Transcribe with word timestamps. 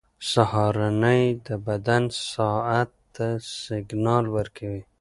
سهارنۍ 0.31 1.23
د 1.47 1.49
بدن 1.67 2.03
ساعت 2.31 2.91
ته 3.15 3.27
سیګنال 3.61 4.25
ورکوي. 4.37 4.81